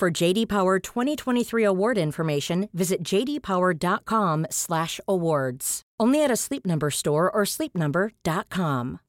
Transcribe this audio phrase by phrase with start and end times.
[0.00, 5.82] For JD Power 2023 award information, visit jdpower.com/awards.
[6.00, 9.00] Only at a Sleep Number store or sleepnumber.com.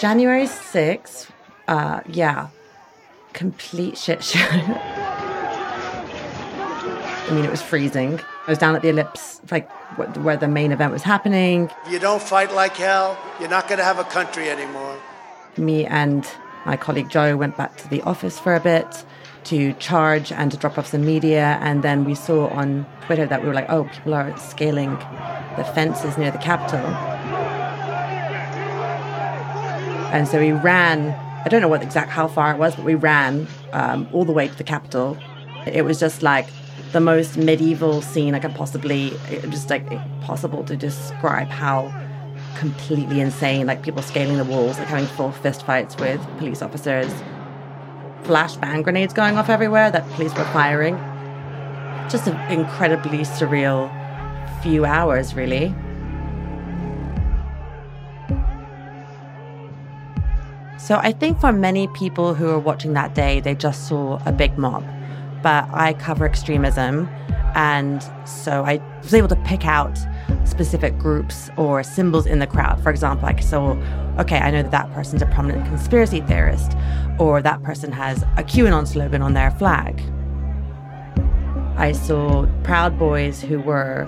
[0.00, 1.28] January 6th,
[1.68, 2.48] uh, yeah,
[3.34, 4.40] complete shit show.
[7.20, 8.18] I mean, it was freezing.
[8.46, 9.70] I was down at the ellipse, like
[10.16, 11.70] where the main event was happening.
[11.86, 14.98] If you don't fight like hell, you're not going to have a country anymore.
[15.56, 16.28] Me and
[16.66, 19.04] my colleague Joe went back to the office for a bit
[19.44, 21.56] to charge and to drop off some media.
[21.60, 24.90] And then we saw on Twitter that we were like, oh, people are scaling
[25.56, 26.80] the fences near the Capitol.
[30.12, 31.10] And so we ran,
[31.44, 34.32] I don't know what exact how far it was, but we ran um, all the
[34.32, 35.16] way to the Capitol.
[35.66, 36.48] It was just like
[36.92, 39.10] the most medieval scene I could possibly,
[39.48, 39.86] just like
[40.20, 41.92] possible to describe how
[42.58, 47.10] completely insane, like people scaling the walls, like having full fist fights with police officers,
[48.24, 50.96] flashbang grenades going off everywhere that police were firing.
[52.10, 53.90] Just an incredibly surreal
[54.62, 55.74] few hours, really.
[60.78, 64.32] So I think for many people who were watching that day, they just saw a
[64.32, 64.84] big mob.
[65.42, 67.08] But I cover extremism,
[67.54, 69.98] and so I was able to pick out
[70.44, 72.82] specific groups or symbols in the crowd.
[72.82, 73.76] For example, I saw,
[74.18, 76.76] okay, I know that that person's a prominent conspiracy theorist,
[77.18, 80.00] or that person has a QAnon slogan on their flag.
[81.76, 84.06] I saw Proud Boys who were,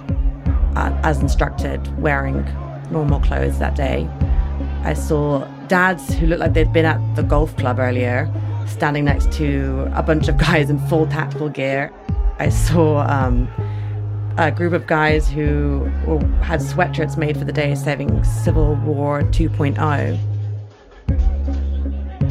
[0.76, 2.44] uh, as instructed, wearing
[2.90, 4.08] normal clothes that day.
[4.84, 8.30] I saw dads who looked like they'd been at the golf club earlier,
[8.66, 11.92] standing next to a bunch of guys in full tactical gear.
[12.38, 13.48] I saw um,
[14.36, 15.84] a group of guys who
[16.42, 20.18] had sweatshirts made for the day saving Civil War 2.0.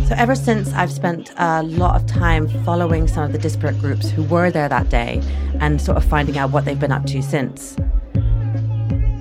[0.08, 4.10] So, ever since, I've spent a lot of time following some of the disparate groups
[4.10, 5.22] who were there that day
[5.62, 7.78] and sort of finding out what they've been up to since.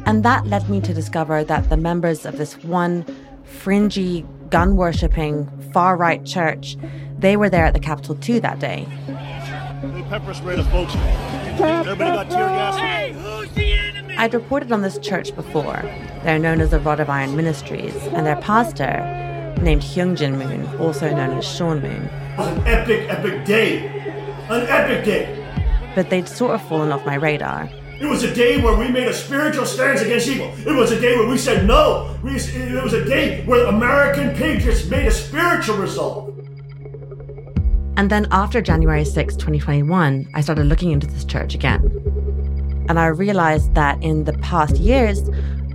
[0.04, 3.06] And that led me to discover that the members of this one
[3.44, 6.76] fringy, gun worshipping, far right church,
[7.22, 8.86] they were there at the Capitol too that day.
[10.10, 10.94] pepper spray the folks.
[10.96, 12.76] Everybody got tear gas.
[12.76, 14.16] Hey, who's the enemy?
[14.16, 15.80] I'd reported on this church before.
[16.24, 19.00] They're known as the Rod of Iron Ministries, and their pastor,
[19.62, 22.02] named Hyung Jin Moon, also known as Sean Moon.
[22.02, 23.86] It was an epic, epic day.
[24.48, 25.38] An epic day.
[25.94, 27.70] But they'd sort of fallen off my radar.
[28.00, 30.52] It was a day where we made a spiritual stance against evil.
[30.66, 32.18] It was a day where we said no.
[32.24, 36.31] We, it was a day where American patriots made a spiritual resolve.
[38.02, 41.80] And then after January 6, 2021, I started looking into this church again.
[42.88, 45.22] And I realized that in the past years,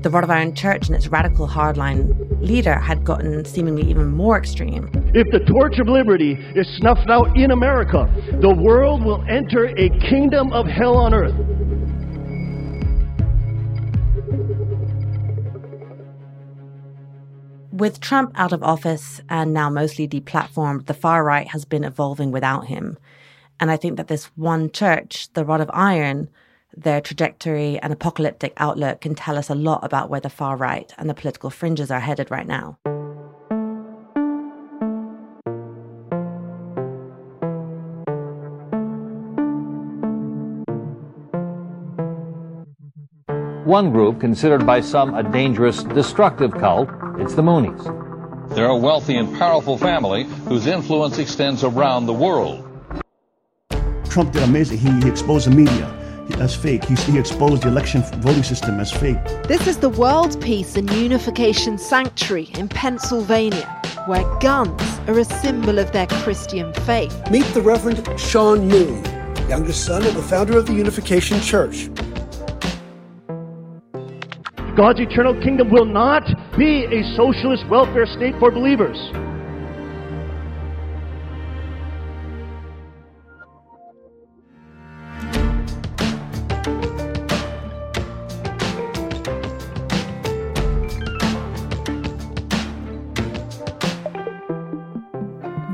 [0.02, 4.38] the Rod of Iron Church and its radical hardline leader had gotten seemingly even more
[4.38, 4.92] extreme.
[5.14, 9.88] If the torch of liberty is snuffed out in America, the world will enter a
[10.10, 11.57] kingdom of hell on earth.
[17.78, 22.32] With Trump out of office and now mostly deplatformed, the far right has been evolving
[22.32, 22.98] without him.
[23.60, 26.28] And I think that this one church, the Rod of Iron,
[26.76, 30.92] their trajectory and apocalyptic outlook can tell us a lot about where the far right
[30.98, 32.80] and the political fringes are headed right now.
[43.68, 46.88] One group considered by some a dangerous, destructive cult
[47.20, 48.56] it's the Moonies.
[48.56, 52.64] They're a wealthy and powerful family whose influence extends around the world.
[54.10, 54.78] Trump did amazing.
[54.78, 55.94] He, he exposed the media
[56.40, 56.84] as fake.
[56.86, 59.18] He, he, exposed the election voting system as fake.
[59.48, 63.66] This is the World Peace and Unification Sanctuary in Pennsylvania,
[64.06, 67.16] where guns are a symbol of their Christian faith.
[67.32, 69.04] Meet the Reverend Sean Moon,
[69.48, 71.90] youngest son of the founder of the Unification Church.
[74.76, 76.24] God's eternal kingdom will not
[76.58, 78.98] be a socialist welfare state for believers.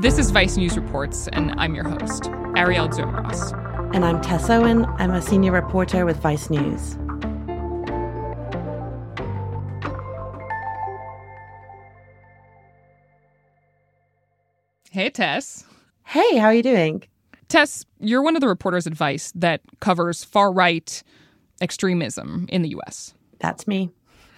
[0.02, 2.24] This is Vice News Reports, and I'm your host,
[2.56, 3.52] Arielle Duhaime-Ross.
[3.94, 4.84] And I'm Tess Owen.
[4.98, 6.98] I'm a senior reporter with Vice News.
[14.94, 15.64] Hey, Tess.
[16.04, 17.02] Hey, how are you doing?
[17.48, 21.02] Tess, you're one of the reporters advice that covers far right
[21.60, 23.12] extremism in the U.S.
[23.40, 23.90] That's me.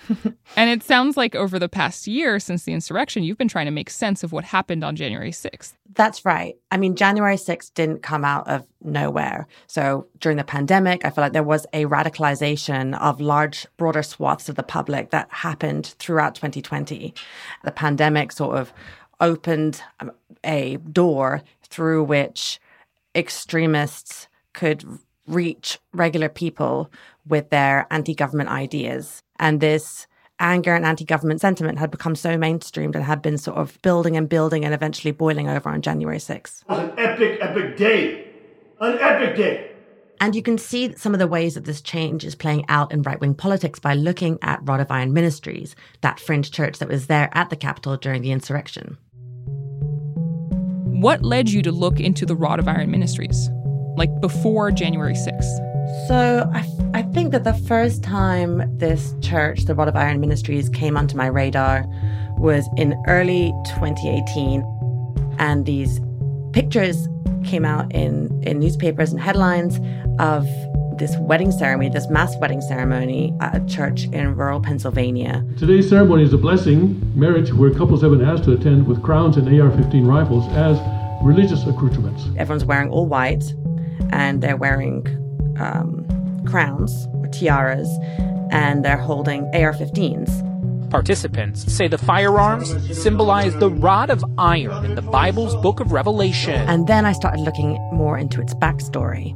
[0.56, 3.70] and it sounds like over the past year since the insurrection, you've been trying to
[3.70, 5.75] make sense of what happened on January 6th.
[5.93, 6.56] That's right.
[6.70, 9.47] I mean, January 6th didn't come out of nowhere.
[9.67, 14.49] So during the pandemic, I feel like there was a radicalization of large, broader swaths
[14.49, 17.12] of the public that happened throughout 2020.
[17.64, 18.73] The pandemic sort of
[19.21, 20.13] opened um,
[20.45, 22.61] a door through which
[23.15, 24.85] extremists could
[25.27, 26.91] reach regular people
[27.27, 29.23] with their anti government ideas.
[29.39, 30.07] And this
[30.39, 34.17] anger and anti government sentiment had become so mainstreamed and had been sort of building
[34.17, 36.63] and building and eventually boiling over on January 6th.
[36.63, 38.29] It was an epic, epic day.
[38.81, 39.71] An epic day.
[40.21, 43.03] And you can see some of the ways that this change is playing out in
[43.03, 47.07] right wing politics by looking at Rod of Iron Ministries, that fringe church that was
[47.07, 48.97] there at the Capitol during the insurrection.
[51.00, 53.50] What led you to look into the Rod of Iron Ministries,
[53.98, 56.08] like before January 6th?
[56.08, 60.70] So I, I think that the first time this church, the Rod of Iron Ministries,
[60.70, 61.84] came onto my radar
[62.38, 64.64] was in early 2018.
[65.38, 66.00] And these
[66.54, 67.08] pictures
[67.44, 69.78] came out in, in newspapers and headlines
[70.19, 70.48] of
[70.98, 75.44] this wedding ceremony, this mass wedding ceremony at a church in rural Pennsylvania.
[75.58, 79.37] Today's ceremony is a blessing marriage where couples have been asked to attend with crowns
[79.37, 80.78] and AR 15 rifles as
[81.22, 82.25] religious accoutrements.
[82.37, 83.44] Everyone's wearing all white
[84.10, 85.06] and they're wearing
[85.58, 86.06] um,
[86.46, 87.88] crowns or tiaras
[88.50, 90.90] and they're holding AR 15s.
[90.90, 96.54] Participants say the firearms symbolize the rod of iron in the Bible's book of Revelation.
[96.69, 99.31] And then I started looking more into its backstory.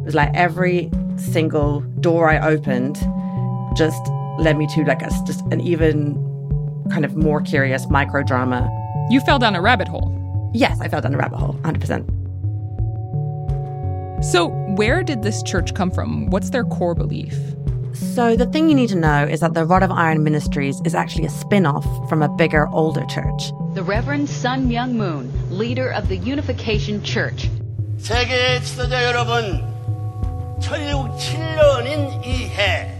[0.00, 2.97] It was like every single door I opened
[3.75, 4.01] just
[4.39, 6.15] led me to like a, just an even
[6.91, 8.69] kind of more curious micro drama.
[9.09, 10.15] You fell down a rabbit hole.
[10.53, 12.05] Yes, I fell down a rabbit hole, 100%.
[14.23, 16.29] So, where did this church come from?
[16.29, 17.37] What's their core belief?
[17.93, 20.93] So, the thing you need to know is that the Rod of Iron Ministries is
[20.93, 23.51] actually a spin off from a bigger, older church.
[23.75, 27.49] The Reverend Sun Myung Moon, leader of the Unification Church.
[27.97, 29.61] 세계 지도자 여러분,
[30.63, 32.99] 1067년인 이해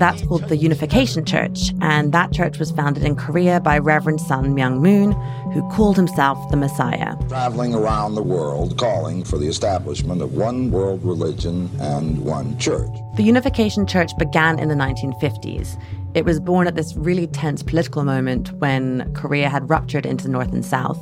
[0.00, 4.54] that's called the Unification Church, and that church was founded in Korea by Reverend Sun
[4.54, 5.12] Myung Moon,
[5.52, 7.16] who called himself the Messiah.
[7.28, 12.90] Traveling around the world calling for the establishment of one world religion and one church.
[13.16, 15.78] The Unification Church began in the 1950s.
[16.14, 20.30] It was born at this really tense political moment when Korea had ruptured into the
[20.30, 20.98] North and South.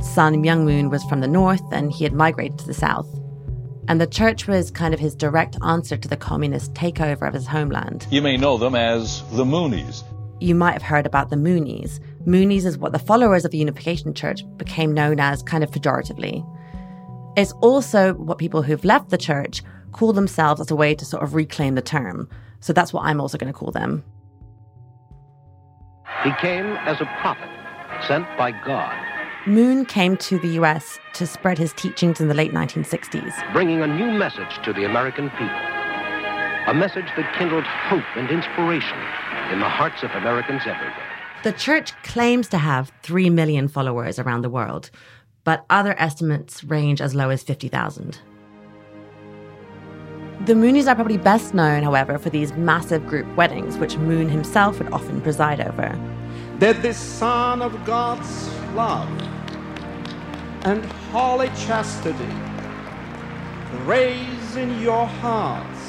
[0.00, 3.08] Sun Myung Moon was from the North and he had migrated to the South
[3.89, 7.47] and the church was kind of his direct answer to the communist takeover of his
[7.47, 8.05] homeland.
[8.11, 10.03] You may know them as the Moonies.
[10.39, 11.99] You might have heard about the Moonies.
[12.23, 16.45] Moonies is what the followers of the Unification Church became known as kind of pejoratively.
[17.35, 21.23] It's also what people who've left the church call themselves as a way to sort
[21.23, 22.29] of reclaim the term.
[22.59, 24.03] So that's what I'm also going to call them.
[26.23, 27.49] He came as a prophet
[28.07, 29.08] sent by God
[29.45, 33.87] Moon came to the US to spread his teachings in the late 1960s, bringing a
[33.87, 35.47] new message to the American people.
[36.67, 38.97] A message that kindled hope and inspiration
[39.49, 40.93] in the hearts of Americans everywhere.
[41.43, 44.91] The church claims to have 3 million followers around the world,
[45.45, 48.19] but other estimates range as low as 50,000.
[50.45, 54.79] The Moonies are probably best known, however, for these massive group weddings, which Moon himself
[54.79, 55.97] would often preside over.
[56.59, 59.09] That the Son of God's love
[60.65, 62.33] and holy chastity
[63.85, 65.79] raise in your hearts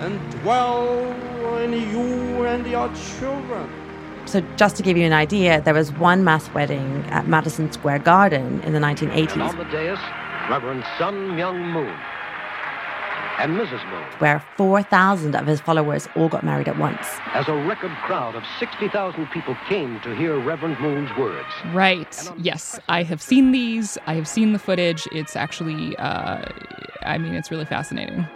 [0.00, 0.98] and dwell
[1.58, 3.70] in you and your children.
[4.24, 8.00] So, just to give you an idea, there was one mass wedding at Madison Square
[8.00, 9.32] Garden in the 1980s.
[9.34, 9.98] And on the dais,
[10.50, 11.96] Reverend Sun Myung Moon
[13.40, 13.88] and Mrs.
[13.90, 14.04] Moon.
[14.18, 17.06] Where 4,000 of his followers all got married at once.
[17.32, 21.48] As a record crowd of 60,000 people came to hear Reverend Moon's words.
[21.72, 22.30] Right.
[22.38, 22.78] Yes.
[22.88, 23.96] I have seen these.
[24.06, 25.08] I have seen the footage.
[25.12, 26.44] It's actually, uh,
[27.02, 28.26] I mean, it's really fascinating.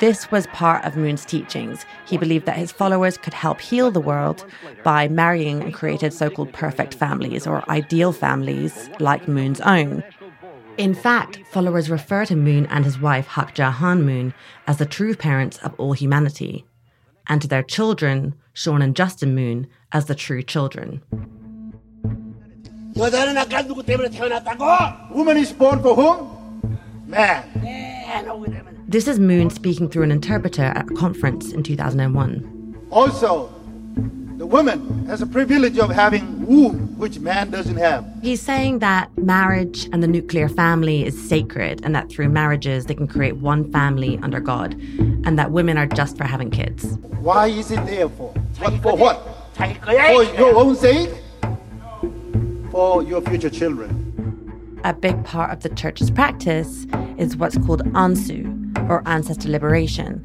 [0.00, 1.86] This was part of Moon's teachings.
[2.04, 4.44] He believed that his followers could help heal the world
[4.82, 10.02] by marrying and created so called perfect families or ideal families like Moon's own.
[10.76, 14.34] In fact, followers refer to Moon and his wife Hak Ja Han Moon
[14.66, 16.66] as the true parents of all humanity,
[17.28, 21.00] and to their children, Sean and Justin Moon, as the true children.
[25.10, 26.78] Woman is born for whom?
[27.06, 28.26] Man.
[28.28, 28.44] Oh,
[28.88, 32.86] this is Moon speaking through an interpreter at a conference in 2001.
[32.90, 33.48] Also,
[34.38, 38.04] the woman has the privilege of having womb which man doesn't have.
[38.22, 42.94] He's saying that marriage and the nuclear family is sacred and that through marriages they
[42.94, 44.74] can create one family under God
[45.24, 46.96] and that women are just for having kids.
[47.20, 48.30] Why is it there for?
[48.58, 49.34] What, for what?
[49.54, 51.10] For your own sake?
[52.70, 54.00] For your future children.
[54.84, 56.86] A big part of the church's practice
[57.16, 58.50] is what's called ansu,
[58.90, 60.24] or ancestor liberation.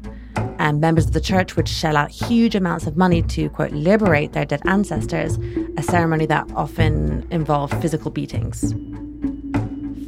[0.60, 4.34] And members of the church would shell out huge amounts of money to, quote, liberate
[4.34, 5.38] their dead ancestors,
[5.78, 8.74] a ceremony that often involved physical beatings.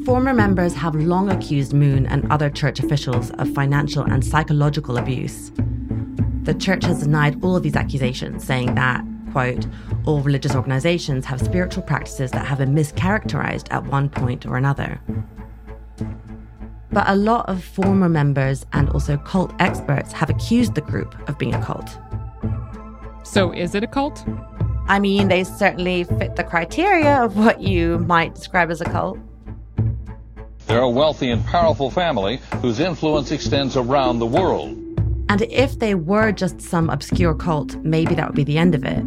[0.04, 5.50] Former members have long accused Moon and other church officials of financial and psychological abuse.
[6.42, 9.66] The church has denied all of these accusations, saying that, quote,
[10.04, 15.00] all religious organizations have spiritual practices that have been mischaracterized at one point or another.
[16.92, 21.38] But a lot of former members and also cult experts have accused the group of
[21.38, 21.99] being a cult.
[23.22, 24.25] So, is it a cult?
[24.88, 29.18] I mean, they certainly fit the criteria of what you might describe as a cult.
[30.66, 34.70] They're a wealthy and powerful family whose influence extends around the world.
[35.28, 38.84] And if they were just some obscure cult, maybe that would be the end of
[38.84, 39.02] it.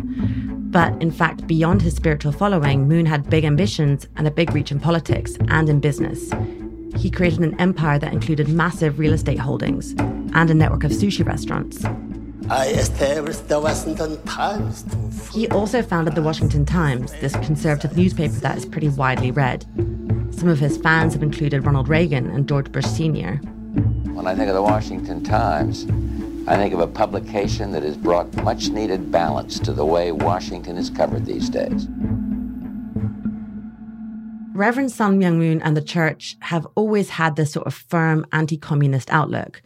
[0.72, 4.72] But in fact, beyond his spiritual following, Moon had big ambitions and a big reach
[4.72, 6.32] in politics and in business.
[6.96, 9.92] He created an empire that included massive real estate holdings
[10.34, 11.84] and a network of sushi restaurants.
[12.50, 14.86] I established the Washington Times.
[15.34, 19.66] He also founded the Washington Times, this conservative newspaper that is pretty widely read.
[20.32, 23.38] Some of his fans have included Ronald Reagan and George Bush Sr.
[24.14, 25.86] When I think of the Washington Times,
[26.48, 30.78] I think of a publication that has brought much needed balance to the way Washington
[30.78, 31.88] is covered these days.
[34.56, 38.56] Reverend Sun Myung Moon and the church have always had this sort of firm anti
[38.56, 39.62] communist outlook,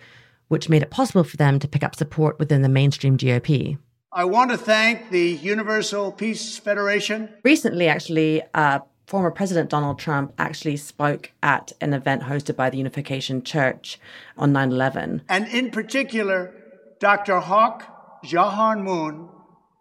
[0.47, 3.77] which made it possible for them to pick up support within the mainstream GOP.
[4.11, 7.29] I want to thank the Universal Peace Federation.
[7.43, 12.79] Recently, actually, uh, former President Donald Trump actually spoke at an event hosted by the
[12.79, 13.99] Unification Church
[14.39, 15.21] on 9 11.
[15.29, 16.51] And in particular,
[16.99, 17.41] Dr.
[17.41, 17.83] Hak
[18.23, 19.29] Ja Han Moon,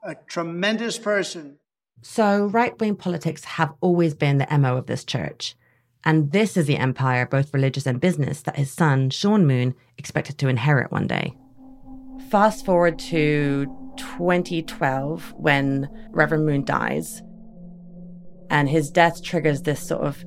[0.05, 1.59] a tremendous person.
[2.01, 5.57] So, right wing politics have always been the MO of this church.
[6.05, 10.39] And this is the empire, both religious and business, that his son, Sean Moon, expected
[10.39, 11.35] to inherit one day.
[12.31, 17.23] Fast forward to 2012, when Reverend Moon dies,
[18.49, 20.25] and his death triggers this sort of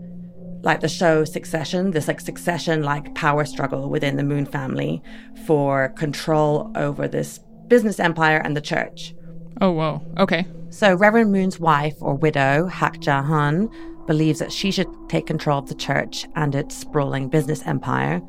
[0.63, 5.01] like the show Succession, this like succession like power struggle within the Moon family
[5.45, 9.15] for control over this business empire and the church.
[9.61, 10.01] Oh, whoa.
[10.17, 10.47] Okay.
[10.71, 13.69] So Reverend Moon's wife or widow, Hak Ja Han,
[14.07, 18.23] believes that she should take control of the church and its sprawling business empire.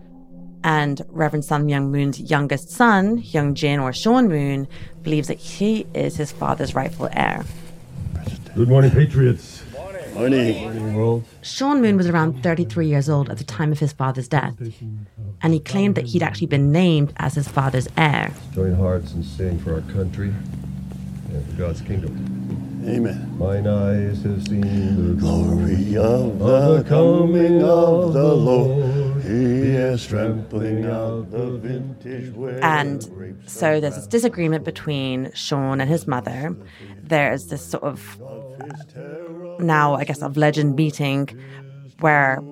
[0.63, 4.69] And Reverend Sun Myung Moon's youngest son, Hyung Jin or Sean Moon,
[5.03, 7.45] believes that he is his father's rightful heir.
[8.55, 9.63] Good morning, Patriots.
[10.13, 10.61] Morning.
[10.61, 11.25] Morning, world.
[11.41, 14.55] Sean Moon was around 33 years old at the time of his father's death,
[15.41, 18.31] and he claimed that he'd actually been named as his father's heir.
[18.55, 20.35] Join hearts and sing for our country
[21.35, 22.43] and for God's kingdom.
[22.87, 23.39] Amen.
[23.39, 29.23] Mine eyes have seen the Glory of of the coming of the Lord.
[29.23, 32.59] He is trampling out the vintage way.
[32.61, 33.03] And
[33.47, 36.57] so there's this disagreement between Sean and his mother.
[37.03, 38.21] There's this sort of
[39.61, 41.29] now, I guess, of legend meeting
[42.01, 42.43] where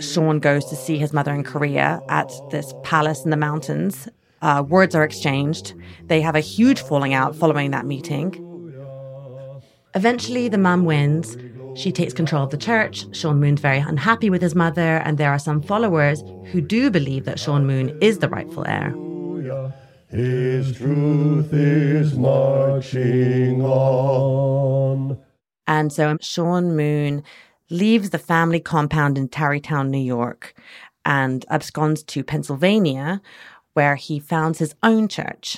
[0.00, 4.08] Sean goes to see his mother in Korea at this palace in the mountains.
[4.42, 5.74] Uh, words are exchanged.
[6.06, 8.48] They have a huge falling out following that meeting.
[9.94, 11.36] Eventually, the mum wins.
[11.74, 13.06] She takes control of the church.
[13.16, 17.24] Sean Moon's very unhappy with his mother, and there are some followers who do believe
[17.24, 18.94] that Sean Moon is the rightful heir.
[20.08, 25.18] His truth is marching on.
[25.66, 27.22] And so Sean Moon
[27.70, 30.54] leaves the family compound in Tarrytown, New York,
[31.06, 33.22] and absconds to Pennsylvania,
[33.74, 35.56] where he founds his own church.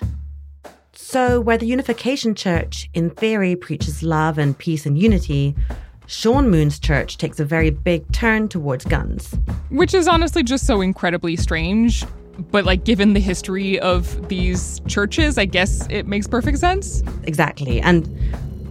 [0.92, 5.56] So, where the Unification Church, in theory, preaches love and peace and unity,
[6.06, 9.34] Sean Moon's church takes a very big turn towards guns.
[9.70, 12.04] Which is honestly just so incredibly strange.
[12.50, 17.02] But, like, given the history of these churches, I guess it makes perfect sense.
[17.24, 17.80] Exactly.
[17.80, 18.08] And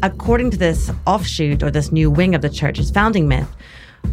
[0.02, 3.48] according to this offshoot or this new wing of the church's founding myth,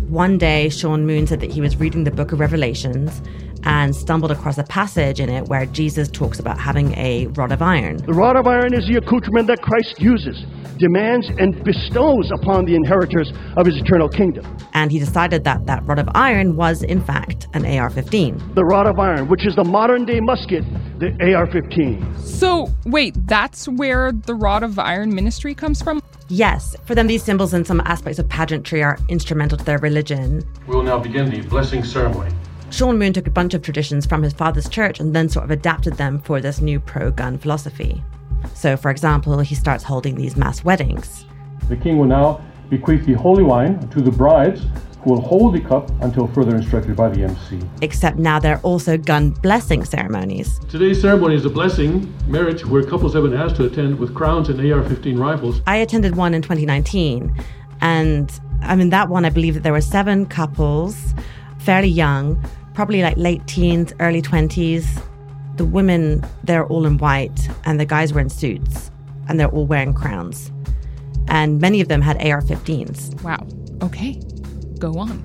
[0.08, 3.22] One day, Sean Moon said that he was reading the book of Revelations
[3.64, 7.62] and stumbled across a passage in it where Jesus talks about having a rod of
[7.62, 7.98] iron.
[7.98, 10.44] The rod of iron is the accoutrement that Christ uses,
[10.78, 14.44] demands, and bestows upon the inheritors of his eternal kingdom.
[14.72, 18.54] And he decided that that rod of iron was, in fact, an AR 15.
[18.54, 20.64] The rod of iron, which is the modern day musket,
[20.98, 22.18] the AR 15.
[22.18, 26.02] So, wait, that's where the rod of iron ministry comes from?
[26.28, 30.42] Yes, for them, these symbols and some aspects of pageantry are instrumental to their religion.
[30.68, 32.30] We will now begin the blessing ceremony.
[32.70, 35.50] Sean Moon took a bunch of traditions from his father's church and then sort of
[35.50, 38.02] adapted them for this new pro gun philosophy.
[38.54, 41.26] So, for example, he starts holding these mass weddings.
[41.68, 44.62] The king will now bequeath the holy wine to the brides,
[45.02, 47.58] who will hold the cup until further instructed by the MC.
[47.82, 50.60] Except now there are also gun blessing ceremonies.
[50.68, 54.48] Today's ceremony is a blessing marriage where couples have been asked to attend with crowns
[54.48, 55.60] and AR 15 rifles.
[55.66, 57.34] I attended one in 2019,
[57.80, 61.14] and I mean, that one, I believe that there were seven couples,
[61.58, 62.42] fairly young,
[62.80, 64.86] probably like late teens, early 20s.
[65.56, 68.90] The women, they're all in white, and the guys were in suits,
[69.28, 70.50] and they're all wearing crowns.
[71.28, 73.22] And many of them had AR 15s.
[73.22, 73.46] Wow.
[73.86, 74.18] Okay.
[74.78, 75.24] Go on.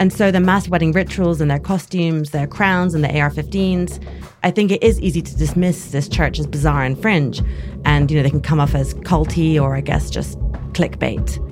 [0.00, 4.04] And so the mass wedding rituals and their costumes, their crowns, and the AR 15s,
[4.42, 7.40] I think it is easy to dismiss this church as bizarre and fringe.
[7.84, 10.40] And, you know, they can come off as culty or, I guess, just
[10.72, 11.49] clickbait.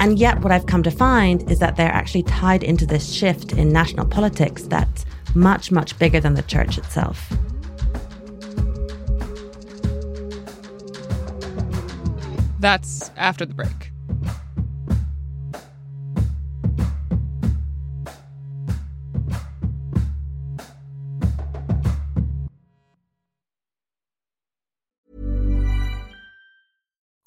[0.00, 3.52] And yet, what I've come to find is that they're actually tied into this shift
[3.52, 5.04] in national politics that's
[5.34, 7.30] much, much bigger than the church itself.
[12.58, 13.89] That's after the break.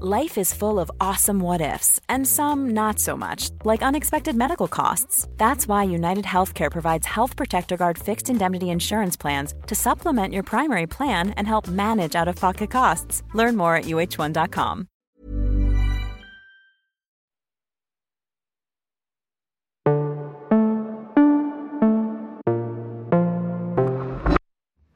[0.00, 4.66] Life is full of awesome what ifs and some not so much, like unexpected medical
[4.66, 5.28] costs.
[5.36, 10.44] That's why United Healthcare provides Health Protector Guard fixed indemnity insurance plans to supplement your
[10.44, 13.22] primary plan and help manage out-of-pocket costs.
[13.34, 14.88] Learn more at uh1.com.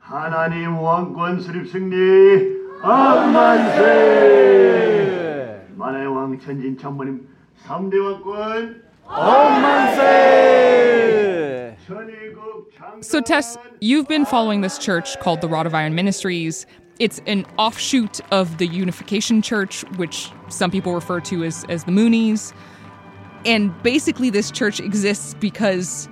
[0.01, 4.47] 하나님 왕권 수립 승리 억만세
[5.75, 7.27] 만의 왕 천진 천모님
[7.67, 10.67] 3대 왕권 억만세
[13.01, 16.67] So, Tess, you've been following this church called the Rod of Iron Ministries.
[16.99, 21.93] It's an offshoot of the Unification Church, which some people refer to as, as the
[21.93, 22.53] Moonies.
[23.45, 26.09] And basically, this church exists because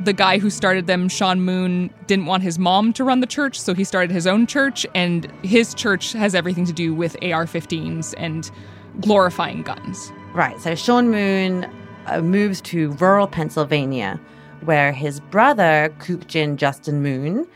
[0.00, 3.60] the guy who started them, Sean Moon, didn't want his mom to run the church,
[3.60, 4.86] so he started his own church.
[4.94, 8.50] And his church has everything to do with AR 15s and
[9.00, 10.12] glorifying guns.
[10.34, 10.58] Right.
[10.60, 11.70] So Sean Moon
[12.06, 14.20] uh, moves to rural Pennsylvania,
[14.64, 17.46] where his brother, Kookjin Justin Moon,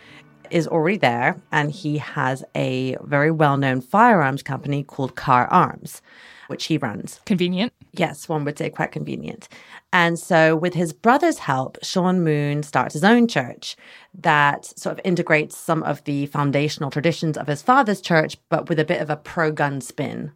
[0.50, 6.02] is already there, and he has a very well known firearms company called Kahr Arms,
[6.48, 7.20] which he runs.
[7.24, 7.72] Convenient.
[7.94, 9.48] Yes, one would say quite convenient.
[9.92, 13.76] And so, with his brother's help, Sean Moon starts his own church
[14.14, 18.78] that sort of integrates some of the foundational traditions of his father's church, but with
[18.78, 20.32] a bit of a pro gun spin.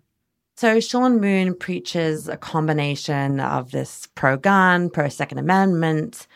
[0.59, 6.27] So, Sean Moon preaches a combination of this pro gun, pro Second Amendment,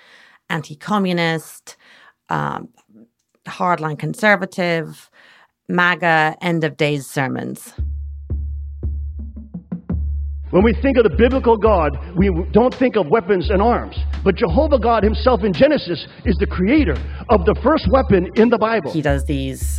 [0.48, 1.76] anti communist,
[2.30, 2.70] um,
[3.46, 5.10] hardline conservative,
[5.68, 7.74] MAGA, end of days sermons.
[10.50, 13.96] When we think of the biblical God, we don't think of weapons and arms.
[14.24, 16.96] But Jehovah God himself in Genesis is the creator
[17.28, 18.92] of the first weapon in the Bible.
[18.92, 19.78] He does these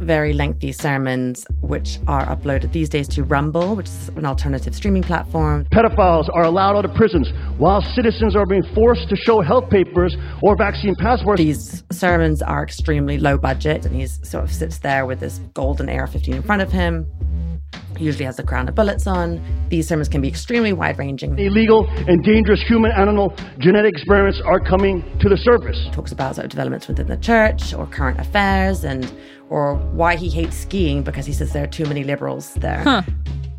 [0.00, 5.04] very lengthy sermons, which are uploaded these days to Rumble, which is an alternative streaming
[5.04, 5.64] platform.
[5.72, 10.16] Pedophiles are allowed out of prisons while citizens are being forced to show health papers
[10.42, 11.38] or vaccine passports.
[11.38, 15.88] These sermons are extremely low budget, and he sort of sits there with this golden
[15.88, 17.06] AR 15 in front of him.
[18.00, 19.40] Usually has a crown of bullets on.
[19.68, 21.38] These sermons can be extremely wide ranging.
[21.38, 25.86] Illegal and dangerous human animal genetic experiments are coming to the surface.
[25.92, 29.12] Talks about sort of developments within the church or current affairs and
[29.48, 32.82] or why he hates skiing because he says there are too many liberals there.
[32.82, 33.02] Huh.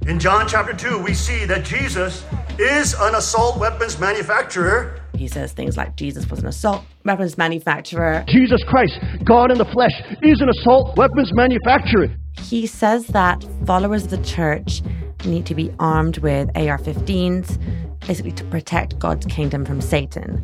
[0.08, 2.25] In John chapter 2, we see that Jesus
[2.58, 4.99] is an assault weapons manufacturer.
[5.15, 8.25] He says things like Jesus was an assault weapons manufacturer.
[8.27, 9.91] Jesus Christ, God in the flesh,
[10.23, 12.08] is an assault weapons manufacturer.
[12.39, 14.82] He says that followers of the church
[15.26, 17.58] need to be armed with AR 15s,
[18.08, 20.44] basically to protect God's kingdom from Satan.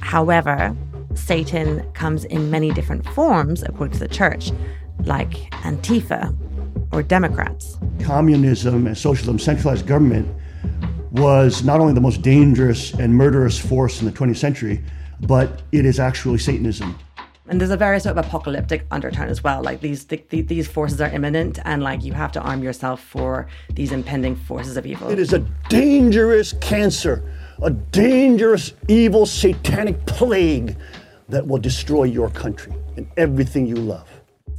[0.00, 0.76] However,
[1.14, 4.52] Satan comes in many different forms, according to the church,
[5.04, 5.30] like
[5.62, 6.36] Antifa
[6.92, 7.78] or Democrats.
[8.00, 10.28] Communism and socialism, centralized government,
[11.10, 14.82] was not only the most dangerous and murderous force in the 20th century,
[15.20, 16.98] but it is actually Satanism.
[17.46, 19.62] And there's a very sort of apocalyptic undertone as well.
[19.62, 23.02] Like these the, the, these forces are imminent, and like you have to arm yourself
[23.02, 25.10] for these impending forces of evil.
[25.10, 27.22] It is a dangerous cancer,
[27.62, 30.76] a dangerous, evil, satanic plague
[31.28, 34.08] that will destroy your country and everything you love.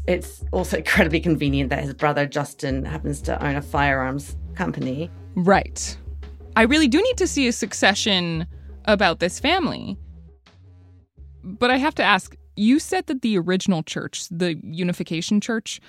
[0.08, 5.10] It's also incredibly convenient that his brother Justin happens to own a firearms company.
[5.36, 5.98] Right.
[6.56, 8.46] I really do need to see a succession
[8.86, 9.98] about this family.
[11.44, 15.80] But I have to ask you said that the original church, the Unification Church,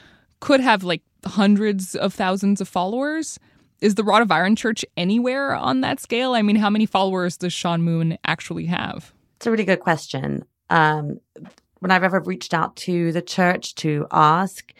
[0.40, 3.38] could have like hundreds of thousands of followers.
[3.80, 6.32] Is the Rod of Iron Church anywhere on that scale?
[6.32, 9.12] I mean, how many followers does Sean Moon actually have?
[9.36, 10.44] It's a really good question.
[10.70, 11.20] Um,
[11.80, 14.72] when I've ever reached out to the church to ask,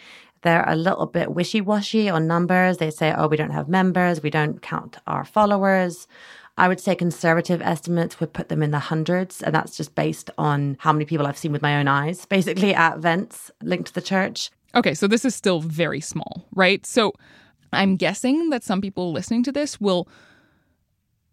[0.43, 2.79] they're a little bit wishy washy on numbers.
[2.79, 6.07] They say, oh, we don't have members, we don't count our followers.
[6.59, 10.31] I would say conservative estimates would put them in the hundreds, and that's just based
[10.39, 13.95] on how many people I've seen with my own eyes, basically at events linked to
[13.95, 14.51] the church.
[14.75, 16.85] Okay, so this is still very small, right?
[16.87, 17.13] So
[17.73, 20.09] I'm guessing that some people listening to this will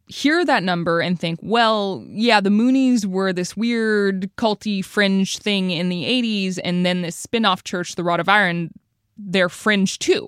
[0.08, 5.72] hear that number and think, well, yeah, the Moonies were this weird culty fringe thing
[5.72, 8.72] in the 80s, and then this spin off church, the Rod of Iron,
[9.18, 10.28] they're fringe too.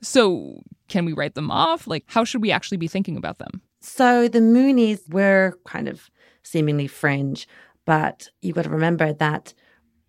[0.00, 1.88] So can we write them off?
[1.88, 3.62] Like, how should we actually be thinking about them?
[3.82, 6.08] So the Moonies were kind of
[6.44, 7.48] seemingly fringe,
[7.84, 9.54] but you've got to remember that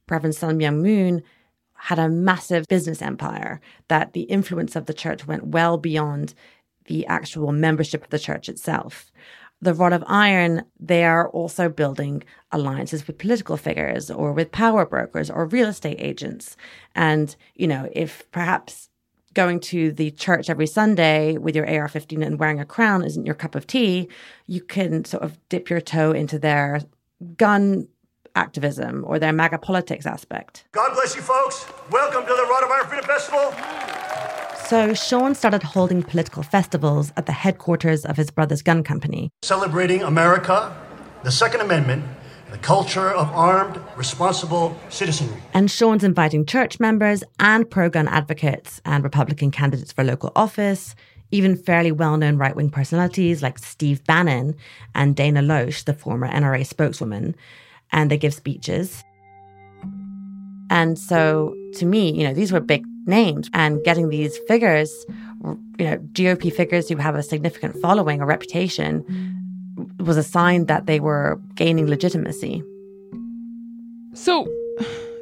[0.07, 1.23] Reverend Sun Myung Moon
[1.73, 6.36] had a massive business empire, that the influence of the church went well beyond
[6.86, 9.12] the actual membership of the church itself.
[9.59, 14.86] The Rod of Iron, they are also building alliances with political figures or with power
[14.86, 16.55] brokers or real estate agents.
[16.95, 18.89] And, you know, if perhaps
[19.34, 23.26] going to the church every Sunday with your AR 15 and wearing a crown isn't
[23.26, 24.08] your cup of tea,
[24.48, 26.82] you can sort of dip your toe into their
[27.38, 27.88] gun
[28.36, 30.65] activism or their MAGA politics aspect.
[30.72, 31.65] God bless you, folks.
[31.91, 33.54] Welcome to the Rod of Iron Freedom Festival.
[34.65, 39.30] So Sean started holding political festivals at the headquarters of his brother's gun company.
[39.43, 40.76] Celebrating America,
[41.24, 42.04] the Second Amendment,
[42.54, 45.42] the culture of armed, responsible citizenry.
[45.56, 50.94] And Sean's inviting church members and pro gun advocates and Republican candidates for local office,
[51.32, 54.54] even fairly well known right wing personalities like Steve Bannon
[54.94, 57.36] and Dana Loesch, the former NRA spokeswoman.
[57.92, 59.04] And they give speeches.
[60.70, 64.94] And so to me, you know, these were big names and getting these figures,
[65.44, 69.42] you know, GOP figures who have a significant following or reputation
[70.06, 72.63] was a sign that they were gaining legitimacy.
[74.13, 74.48] So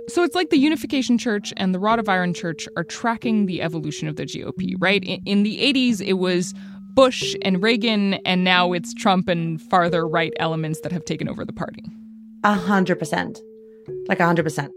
[0.08, 3.62] so it's like the Unification Church and the Rod of Iron Church are tracking the
[3.62, 5.04] evolution of the GOP, right?
[5.04, 6.54] In, in the 80s it was
[6.94, 11.46] Bush and Reagan and now it's Trump and farther right elements that have taken over
[11.46, 11.86] the party.
[12.44, 13.40] A hundred percent.
[14.08, 14.74] Like a hundred percent.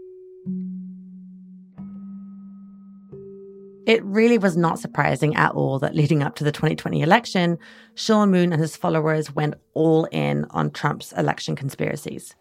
[3.85, 7.59] It really was not surprising at all that leading up to the 2020 election,
[7.93, 12.35] Sean Moon and his followers went all in on Trump's election conspiracies.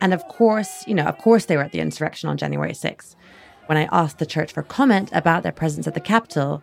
[0.00, 3.16] And of course, you know, of course they were at the insurrection on January 6th.
[3.66, 6.62] When I asked the church for comment about their presence at the Capitol,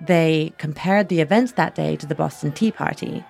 [0.00, 3.24] they compared the events that day to the Boston Tea Party.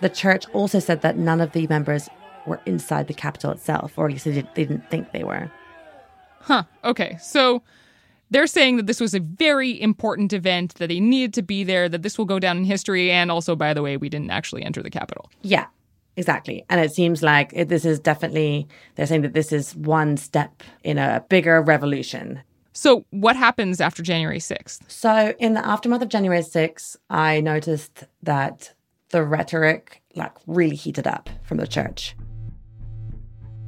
[0.00, 2.08] The church also said that none of the members
[2.46, 5.50] were inside the Capitol itself, or at least they didn't think they were.
[6.40, 6.64] Huh.
[6.82, 7.16] Okay.
[7.20, 7.62] So
[8.34, 11.88] they're saying that this was a very important event, that they needed to be there,
[11.88, 14.64] that this will go down in history, and also, by the way, we didn't actually
[14.64, 15.30] enter the Capitol.
[15.42, 15.66] Yeah,
[16.16, 16.64] exactly.
[16.68, 18.66] And it seems like it, this is definitely,
[18.96, 22.42] they're saying that this is one step in a bigger revolution.
[22.72, 24.90] So, what happens after January 6th?
[24.90, 28.74] So, in the aftermath of January 6th, I noticed that
[29.10, 32.16] the rhetoric like really heated up from the church.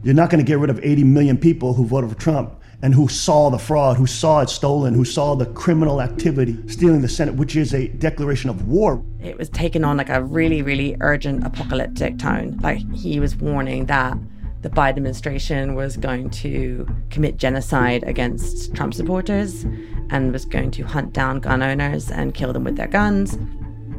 [0.03, 2.95] You're not going to get rid of 80 million people who voted for Trump and
[2.95, 7.09] who saw the fraud, who saw it stolen, who saw the criminal activity stealing the
[7.09, 9.05] Senate, which is a declaration of war.
[9.21, 12.57] It was taken on like a really, really urgent apocalyptic tone.
[12.63, 14.17] Like he was warning that
[14.63, 19.65] the Biden administration was going to commit genocide against Trump supporters
[20.11, 23.37] and was going to hunt down gun owners and kill them with their guns.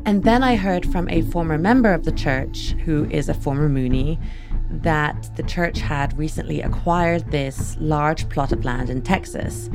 [0.06, 3.68] And then I heard from a former member of the church, who is a former
[3.68, 4.18] Moonie,
[4.70, 9.70] that the church had recently acquired this large plot of land in Texas.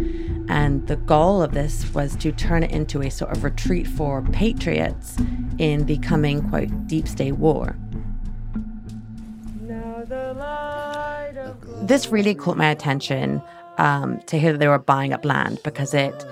[0.49, 4.23] And the goal of this was to turn it into a sort of retreat for
[4.23, 5.17] patriots
[5.59, 7.77] in the coming, quote, deep state war.
[11.83, 13.43] This really caught my attention
[13.79, 16.25] um, to hear that they were buying up land because it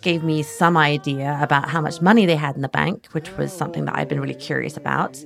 [0.00, 3.52] gave me some idea about how much money they had in the bank, which was
[3.52, 5.22] something that I'd been really curious about.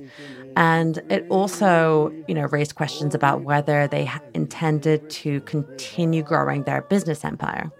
[0.55, 6.81] And it also, you know, raised questions about whether they intended to continue growing their
[6.81, 7.71] business empire.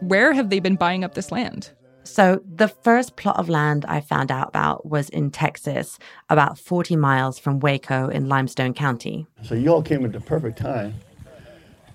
[0.00, 1.70] Where have they been buying up this land?
[2.04, 5.98] So, the first plot of land I found out about was in Texas,
[6.30, 9.26] about 40 miles from Waco in Limestone County.
[9.42, 10.94] So, you all came at the perfect time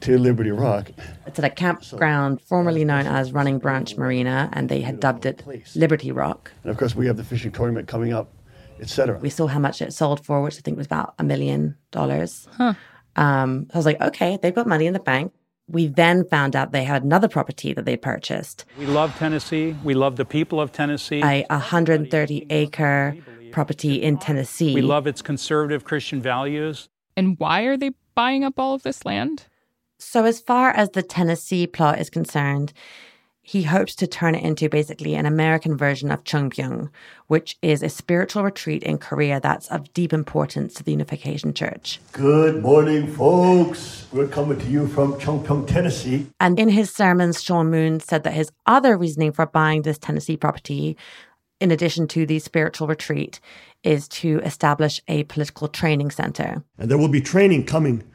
[0.01, 0.91] to Liberty Rock.
[1.25, 5.43] It's at a campground formerly known as Running Branch Marina, and they had dubbed it
[5.75, 6.51] Liberty Rock.
[6.63, 8.29] And of course, we have the fishing tournament coming up,
[8.83, 9.19] etc.
[9.19, 12.47] We saw how much it sold for, which I think was about a million dollars.
[12.57, 12.73] Huh.
[13.15, 15.33] Um, I was like, okay, they've got money in the bank.
[15.67, 18.65] We then found out they had another property that they purchased.
[18.77, 19.75] We love Tennessee.
[19.83, 21.21] We love the people of Tennessee.
[21.23, 23.15] A 130 acre
[23.51, 24.73] property in Tennessee.
[24.73, 26.89] We love its conservative Christian values.
[27.15, 29.45] And why are they buying up all of this land?
[29.99, 32.73] So, as far as the Tennessee plot is concerned,
[33.45, 36.89] he hopes to turn it into basically an American version of Cheongbuk,
[37.27, 41.99] which is a spiritual retreat in Korea that's of deep importance to the Unification Church.
[42.13, 44.07] Good morning, folks.
[44.13, 46.27] We're coming to you from Cheongbuk, Tennessee.
[46.39, 50.37] And in his sermons, Sean Moon said that his other reasoning for buying this Tennessee
[50.37, 50.95] property,
[51.59, 53.41] in addition to the spiritual retreat,
[53.83, 56.63] is to establish a political training center.
[56.77, 58.05] And there will be training coming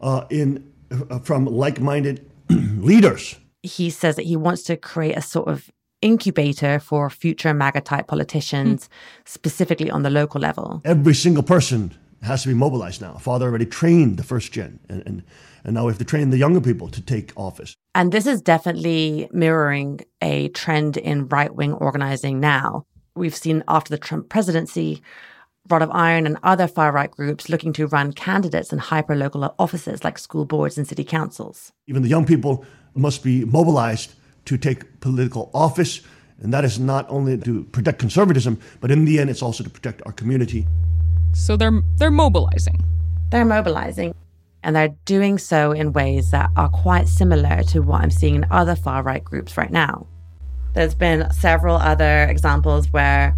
[0.00, 0.68] uh, in
[1.10, 3.36] uh, from like minded leaders.
[3.64, 5.70] He says that he wants to create a sort of
[6.02, 8.90] incubator for future MAGA type politicians, hmm.
[9.24, 10.82] specifically on the local level.
[10.84, 13.14] Every single person has to be mobilized now.
[13.14, 15.22] Father already trained the first gen, and, and,
[15.64, 17.74] and now we have to train the younger people to take office.
[17.94, 22.84] And this is definitely mirroring a trend in right wing organizing now.
[23.16, 25.02] We've seen after the Trump presidency,
[25.70, 29.54] Rod of Iron and other far right groups looking to run candidates in hyper local
[29.58, 31.72] offices like school boards and city councils.
[31.86, 34.14] Even the young people must be mobilized
[34.46, 36.00] to take political office.
[36.40, 39.70] And that is not only to protect conservatism, but in the end, it's also to
[39.70, 40.66] protect our community.
[41.32, 42.84] So they're, they're mobilizing.
[43.30, 44.14] They're mobilizing.
[44.62, 48.46] And they're doing so in ways that are quite similar to what I'm seeing in
[48.50, 50.06] other far right groups right now.
[50.74, 53.36] There's been several other examples where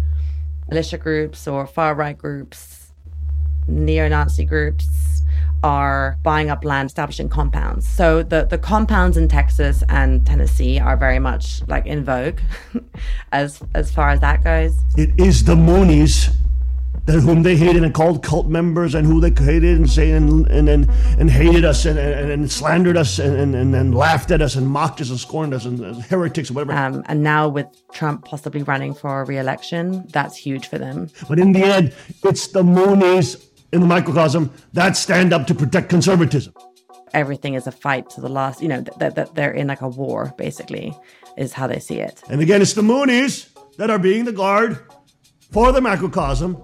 [0.69, 2.91] militia groups or far right groups,
[3.67, 4.87] neo Nazi groups
[5.67, 7.85] are buying up land, establishing compounds.
[7.87, 12.39] So the, the compounds in Texas and Tennessee are very much like in vogue
[13.33, 14.73] as as far as that goes.
[14.97, 16.33] It is the Moonies
[17.05, 20.47] that whom they hated and called cult members and who they hated and saying and
[20.47, 24.41] and, and, and hated us and, and, and slandered us and, and, and, laughed at
[24.41, 26.73] us and mocked us and scorned us and, and heretics or whatever.
[26.73, 31.09] Um, and now with Trump possibly running for re-election, that's huge for them.
[31.29, 35.89] But in the end, it's the Moonies in the microcosm that stand up to protect
[35.89, 36.53] conservatism.
[37.13, 39.87] Everything is a fight to the last, you know, that, that they're in like a
[39.87, 40.95] war, basically,
[41.37, 42.21] is how they see it.
[42.29, 44.79] And again, it's the Moonies that are being the guard
[45.51, 46.61] for the macrocosm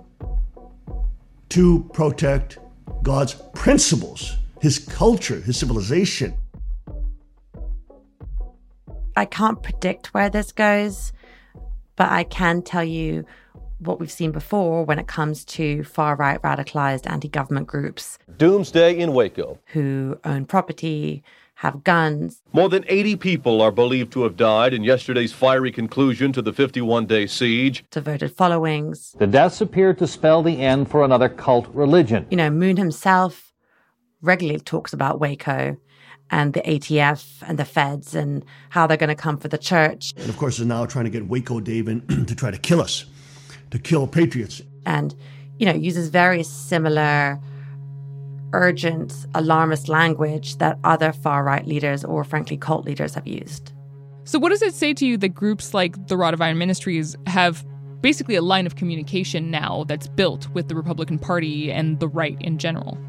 [1.50, 2.58] to protect
[3.04, 6.36] God's principles, his culture, his civilization.
[9.16, 11.14] I can't predict where this goes,
[11.96, 13.26] but I can tell you
[13.86, 18.18] what we've seen before when it comes to far right radicalized anti government groups.
[18.38, 19.60] Doomsday in Waco.
[19.68, 21.24] Who own property,
[21.56, 22.42] have guns.
[22.52, 26.54] More than 80 people are believed to have died in yesterday's fiery conclusion to the
[26.54, 27.86] 51 day siege.
[27.90, 29.16] Devoted followings.
[29.18, 32.28] The deaths appear to spell the end for another cult religion.
[32.30, 33.54] You know, Moon himself
[34.22, 35.78] regularly talks about Waco
[36.32, 40.14] and the ATF and the feds and how they're going to come for the church.
[40.18, 42.82] And of course, they're now trying to get Waco Dave in to try to kill
[42.82, 43.06] us,
[43.74, 44.62] to kill patriots.
[44.86, 45.16] And,
[45.58, 47.40] you know, uses very similar
[48.54, 53.74] urgent, alarmist language that other far right leaders or, frankly, cult leaders have used.
[54.26, 57.18] So, what does it say to you that groups like the Rod of Iron Ministries
[57.26, 57.66] have
[58.02, 62.38] basically a line of communication now that's built with the Republican Party and the right
[62.42, 63.00] in general?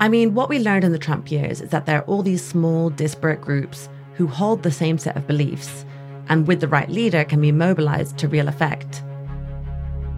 [0.00, 2.44] I mean, what we learned in the Trump years is that there are all these
[2.44, 5.86] small, disparate groups who hold the same set of beliefs
[6.28, 9.04] and with the right leader can be mobilized to real effect.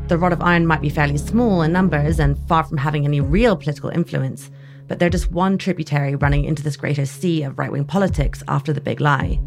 [0.09, 3.21] The Rod of Iron might be fairly small in numbers and far from having any
[3.21, 4.53] real political influence,
[4.87, 8.73] but they're just one tributary running into this greater sea of right wing politics after
[8.73, 9.41] the big lie.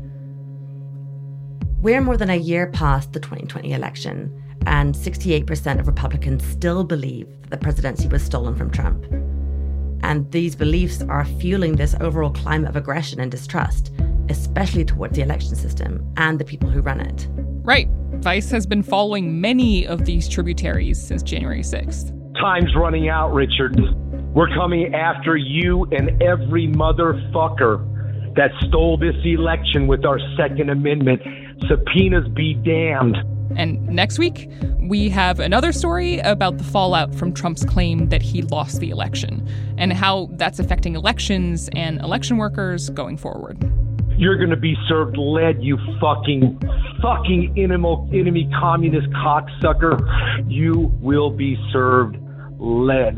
[1.82, 7.30] We're more than a year past the 2020 election, and 68% of Republicans still believe
[7.44, 9.06] that the presidency was stolen from Trump.
[10.04, 13.94] And these beliefs are fueling this overall climate of aggression and distrust,
[14.28, 17.30] especially towards the election system and the people who run it.
[17.64, 17.88] Right.
[18.22, 22.12] Vice has been following many of these tributaries since January 6th.
[22.38, 23.80] Time's running out, Richard.
[24.36, 31.22] We're coming after you and every motherfucker that stole this election with our Second Amendment.
[31.70, 33.18] Subpoenas be damned.
[33.56, 34.52] And next week,
[34.82, 39.48] we have another story about the fallout from Trump's claim that he lost the election
[39.78, 43.58] and how that's affecting elections and election workers going forward.
[44.20, 46.60] You're going to be served lead, you fucking,
[47.02, 49.98] fucking enemy, enemy communist cocksucker.
[50.52, 52.18] You will be served
[52.60, 53.18] lead.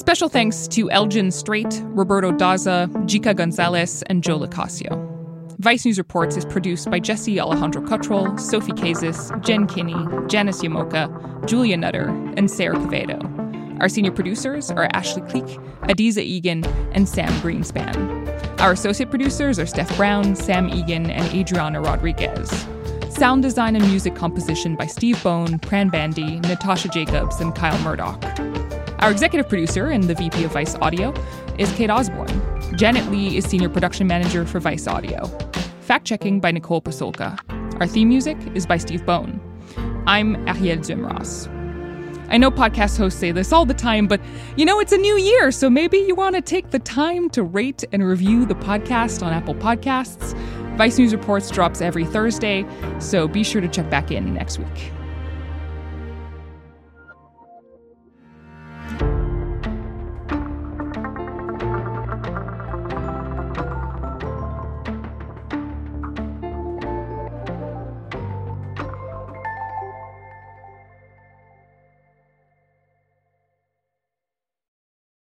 [0.00, 4.96] Special thanks to Elgin Strait, Roberto Daza, Jika Gonzalez, and Joe Lacasio.
[5.58, 9.94] Vice News Reports is produced by Jesse Alejandro Cottrell, Sophie Kazis, Jen Kinney,
[10.26, 12.08] Janice Llamoca, Julia Nutter,
[12.38, 13.78] and Sarah Quevedo.
[13.82, 15.44] Our senior producers are Ashley Cleek,
[15.82, 18.58] Adizah Eghan, and Sam Greenspan.
[18.58, 22.48] Our associate producers are Steph Brown, Sam Egan, and Adriana Rodriguez.
[23.10, 28.49] Sound design and music composition by Steve Bone, Pran Bandy, Natasha Jacobs, and Kyle Murdoch.
[29.00, 31.14] Our executive producer and the VP of Vice Audio
[31.56, 32.42] is Kate Osborne.
[32.76, 35.24] Janet Lee is senior production manager for Vice Audio.
[35.80, 37.38] Fact checking by Nicole Pasulka.
[37.80, 39.40] Our theme music is by Steve Bone.
[40.06, 41.48] I'm Arielle Duhaime-Ross.
[42.28, 44.20] I know podcast hosts say this all the time, but
[44.56, 47.42] you know, it's a new year, so maybe you want to take the time to
[47.42, 50.36] rate and review the podcast on Apple Podcasts.
[50.76, 52.66] Vice News Reports drops every Thursday,
[52.98, 54.92] so be sure to check back in next week.